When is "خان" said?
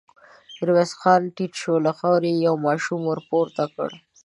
0.99-1.21